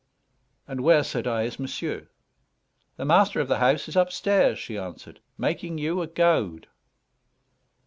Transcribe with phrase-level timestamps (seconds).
[0.67, 2.09] "And where," said I, "is monsieur?"
[2.97, 6.65] "The master of the house is upstairs," she answered, "making you a goad."